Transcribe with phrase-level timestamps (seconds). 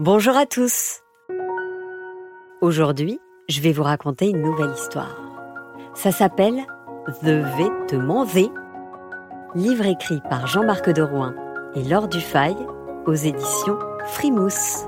[0.00, 1.00] Bonjour à tous.
[2.60, 3.18] Aujourd'hui,
[3.48, 5.20] je vais vous raconter une nouvelle histoire.
[5.92, 6.64] Ça s'appelle
[7.22, 8.48] The Vêtement V,
[9.56, 11.34] livre écrit par Jean-Marc de Rouen
[11.74, 12.54] et Laure Dufay
[13.06, 13.76] aux éditions
[14.06, 14.84] Frimousse.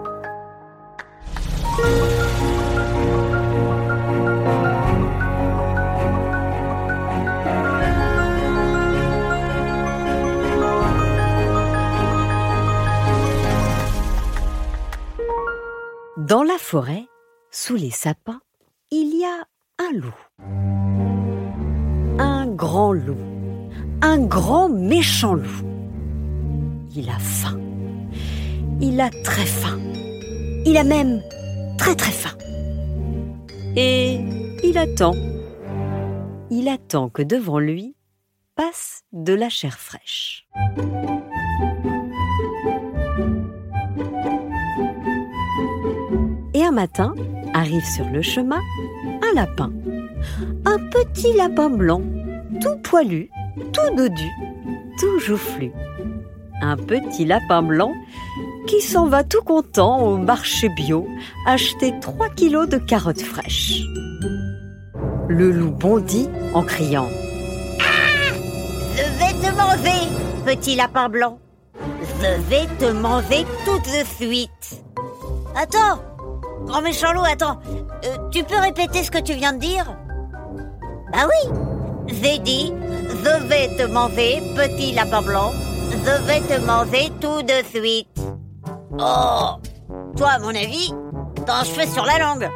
[16.31, 17.09] Dans la forêt,
[17.51, 18.41] sous les sapins,
[18.93, 19.49] il y a
[19.81, 20.15] un loup.
[22.21, 23.19] Un grand loup.
[24.01, 25.65] Un grand méchant loup.
[26.95, 27.59] Il a faim.
[28.81, 29.77] Il a très faim.
[30.65, 31.21] Il a même
[31.77, 32.39] très très faim.
[33.75, 34.21] Et
[34.63, 35.17] il attend.
[36.49, 37.97] Il attend que devant lui
[38.55, 40.47] passe de la chair fraîche.
[46.71, 47.15] Matin,
[47.55, 48.61] arrive sur le chemin
[49.23, 49.71] un lapin.
[50.65, 52.03] Un petit lapin blanc,
[52.61, 53.31] tout poilu,
[53.73, 54.29] tout dodu,
[54.99, 55.73] tout joufflu.
[56.63, 57.93] Un petit lapin blanc
[58.67, 61.07] qui s'en va tout content au marché bio
[61.47, 63.83] acheter 3 kilos de carottes fraîches.
[65.29, 67.09] Le loup bondit en criant
[67.81, 68.35] Ah
[68.95, 70.09] Je vais te manger,
[70.45, 71.39] petit lapin blanc.
[72.21, 74.83] Je vais te manger tout de suite.
[75.57, 76.10] Attends
[76.67, 77.59] Grand méchant loup, attends.
[78.05, 79.85] Euh, tu peux répéter ce que tu viens de dire?
[81.13, 81.53] Bah oui
[82.09, 82.73] J'ai dit,
[83.09, 85.51] je vais te manger, petit lapin blanc.
[85.91, 88.09] Je vais te manger tout de suite.
[88.99, 89.57] Oh
[90.17, 90.95] Toi, à mon avis,
[91.45, 92.49] t'as un cheveu sur la langue.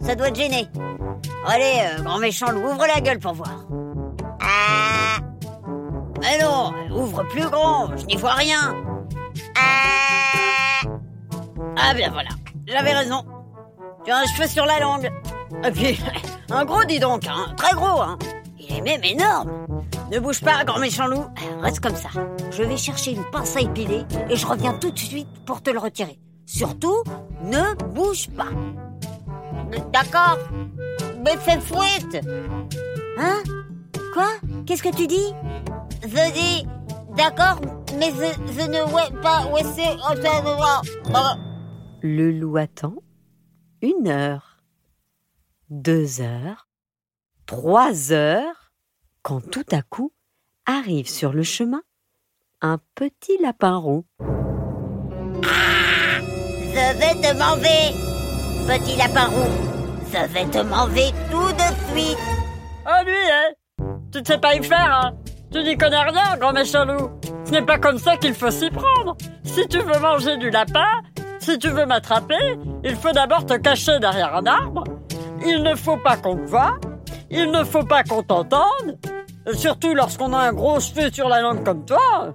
[0.00, 0.66] Ça doit te gêner.
[1.46, 3.64] Allez, euh, grand méchant loup, ouvre la gueule pour voir.
[4.40, 5.20] Ah
[6.20, 8.74] Mais non, ouvre plus grand, je n'y vois rien.
[9.56, 10.88] Ah
[11.76, 12.30] Ah bien voilà,
[12.66, 13.24] j'avais raison.
[14.04, 15.10] Tu as un cheveu sur la langue.
[15.64, 16.00] Et puis,
[16.50, 18.18] un gros dis donc, hein, très gros, hein.
[18.58, 19.66] Il est même énorme.
[20.10, 21.24] Ne bouge pas, grand méchant loup.
[21.60, 22.08] Reste comme ça.
[22.50, 25.70] Je vais chercher une pince à épiler et je reviens tout de suite pour te
[25.70, 26.18] le retirer.
[26.46, 27.02] Surtout,
[27.44, 28.48] ne bouge pas.
[29.92, 30.38] D'accord
[31.24, 32.26] Mais fais fouette
[33.18, 33.42] Hein?
[34.12, 34.28] Quoi?
[34.66, 35.32] Qu'est-ce que tu dis?
[36.02, 36.66] Je dis,
[37.16, 37.60] d'accord,
[37.98, 39.96] mais je, ne ouais pas où c'est.
[42.02, 42.94] Le loup attend
[43.82, 44.58] une heure,
[45.68, 46.68] deux heures,
[47.46, 48.72] trois heures,
[49.22, 50.12] quand tout à coup
[50.66, 51.82] arrive sur le chemin
[52.60, 54.04] un petit lapin roux.
[55.44, 57.92] Ah Je vais te manger,
[58.68, 59.72] petit lapin roux.
[60.06, 62.18] Je vais te manger tout de suite.
[62.86, 65.12] Ah lui, hein Tu ne sais pas y faire, hein
[65.50, 67.10] Tu n'y connais rien, grand méchant loup.
[67.44, 69.16] Ce n'est pas comme ça qu'il faut s'y prendre.
[69.42, 71.02] Si tu veux manger du lapin,
[71.42, 74.84] si tu veux m'attraper, il faut d'abord te cacher derrière un arbre.
[75.44, 76.78] Il ne faut pas qu'on te voie.
[77.30, 78.98] Il ne faut pas qu'on t'entende.
[79.54, 82.34] Surtout lorsqu'on a un gros cheveu sur la langue comme toi.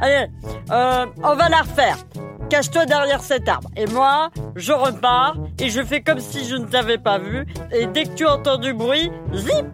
[0.00, 0.26] Allez,
[0.70, 1.98] euh, on va la refaire.
[2.48, 3.68] Cache-toi derrière cet arbre.
[3.76, 7.44] Et moi, je repars et je fais comme si je ne t'avais pas vu.
[7.72, 9.66] Et dès que tu entends du bruit, zip,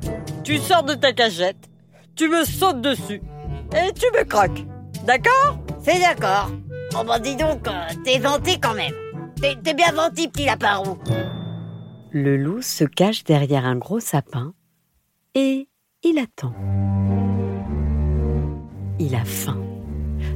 [0.42, 1.68] tu sors de ta cachette.
[2.16, 3.20] Tu me sautes dessus.
[3.72, 4.64] Et tu me croques.
[5.04, 5.58] D'accord?
[5.82, 6.50] C'est d'accord.
[6.96, 7.72] Oh bah dis donc, euh,
[8.04, 8.94] t'es vanté quand même.
[9.40, 10.98] T'es bien vanté, petit lapin roux.
[12.12, 14.54] Le loup se cache derrière un gros sapin
[15.34, 15.68] et
[16.04, 16.54] il attend.
[19.00, 19.58] Il a faim,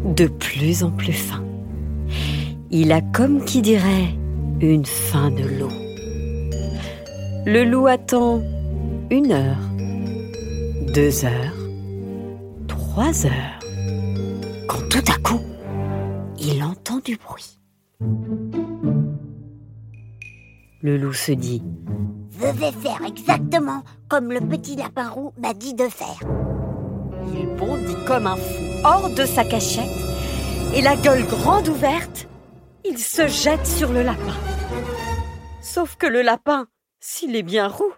[0.05, 1.45] de plus en plus faim.
[2.71, 4.09] Il a comme qui dirait
[4.61, 5.73] une faim de loup.
[7.47, 8.43] Le loup attend
[9.11, 9.57] une heure,
[10.93, 11.55] deux heures,
[12.67, 13.61] trois heures,
[14.67, 15.41] quand tout à coup,
[16.51, 17.61] il entend du bruit.
[20.81, 21.63] Le loup se dit
[22.31, 26.21] Je vais faire exactement comme le petit lapin roux m'a dit de faire.
[27.35, 29.85] Il bondit comme un fou hors de sa cachette
[30.75, 32.27] et la gueule grande ouverte,
[32.85, 34.37] il se jette sur le lapin.
[35.61, 36.67] Sauf que le lapin,
[36.99, 37.93] s'il est bien roux,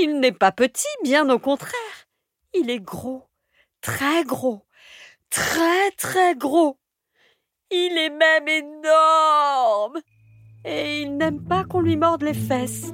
[0.00, 2.06] il n'est pas petit, bien au contraire.
[2.54, 3.24] Il est gros,
[3.80, 4.64] très gros,
[5.28, 6.79] très très gros.
[7.72, 10.00] Il est même énorme.
[10.64, 12.92] Et il n'aime pas qu'on lui morde les fesses.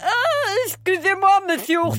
[0.00, 1.98] Ah, excusez-moi, monsieur ours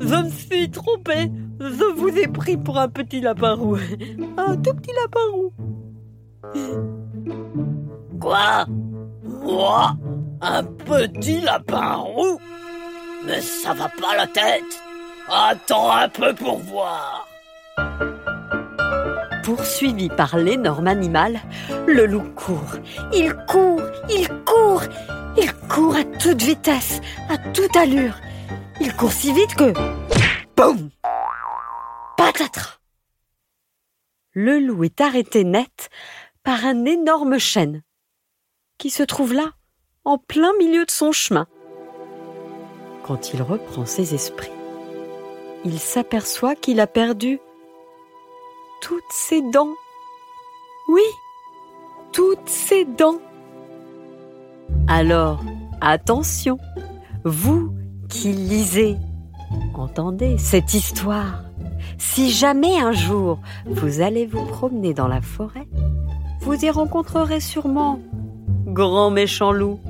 [0.00, 1.30] je me suis trompé.
[1.58, 3.76] Je vous ai pris pour un petit lapin roux.
[4.36, 5.52] Un tout petit lapin roux.
[8.20, 8.66] Quoi?
[9.24, 9.96] Moi?
[10.40, 12.38] Un petit lapin roux?
[13.26, 14.82] Mais ça va pas la tête
[15.28, 17.26] Attends un peu pour voir
[19.44, 21.40] poursuivi par l'énorme animal,
[21.86, 22.76] le loup court.
[23.12, 24.82] Il court, il court,
[25.36, 28.18] il court à toute vitesse, à toute allure.
[28.80, 29.72] Il court si vite que...
[30.56, 30.90] Boum
[32.16, 32.78] Patatras
[34.32, 35.90] Le loup est arrêté net
[36.42, 37.82] par un énorme chêne
[38.78, 39.52] qui se trouve là,
[40.04, 41.46] en plein milieu de son chemin.
[43.02, 44.50] Quand il reprend ses esprits,
[45.64, 47.40] il s'aperçoit qu'il a perdu
[48.84, 49.74] toutes ses dents.
[50.88, 51.00] Oui,
[52.12, 53.18] toutes ses dents.
[54.88, 55.42] Alors,
[55.80, 56.58] attention,
[57.24, 57.74] vous
[58.10, 58.96] qui lisez,
[59.72, 61.44] entendez cette histoire.
[61.96, 65.66] Si jamais un jour vous allez vous promener dans la forêt,
[66.42, 68.00] vous y rencontrerez sûrement
[68.66, 69.80] grand méchant loup,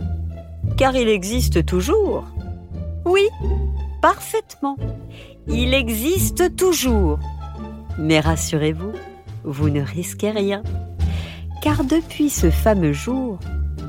[0.77, 2.23] car il existe toujours.
[3.05, 3.29] Oui,
[4.01, 4.77] parfaitement.
[5.49, 7.19] Il existe toujours.
[7.99, 8.93] Mais rassurez-vous,
[9.45, 10.63] vous ne risquez rien.
[11.63, 13.39] Car depuis ce fameux jour,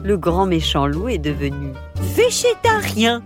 [0.03, 1.73] le grand méchant loup est devenu
[2.15, 3.23] végétarien.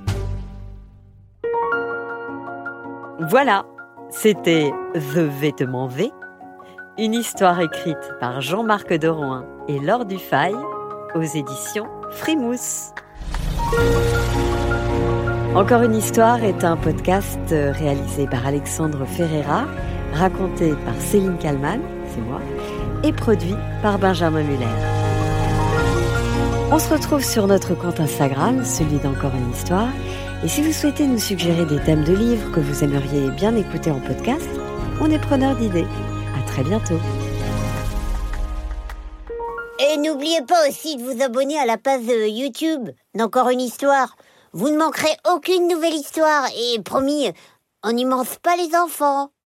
[3.30, 3.66] Voilà,
[4.10, 6.12] c'était The Vêtement V,
[6.98, 10.54] une histoire écrite par Jean-Marc Dorouin et Laure Dufay
[11.16, 12.92] aux éditions Frimousse.
[15.54, 19.66] Encore une histoire est un podcast réalisé par Alexandre Ferreira,
[20.14, 21.80] raconté par Céline Kalman,
[22.14, 22.42] c'est moi,
[23.04, 24.66] et produit par Benjamin Muller.
[26.72, 29.90] On se retrouve sur notre compte Instagram, celui d'Encore une histoire.
[30.44, 33.92] Et si vous souhaitez nous suggérer des thèmes de livres que vous aimeriez bien écouter
[33.92, 34.48] en podcast,
[35.02, 35.88] on est preneur d'idées.
[36.38, 37.00] À très bientôt.
[39.80, 44.16] Et n'oubliez pas aussi de vous abonner à la page YouTube d'Encore une histoire.
[44.54, 47.32] Vous ne manquerez aucune nouvelle histoire et promis,
[47.84, 49.30] on n'y mange pas les enfants.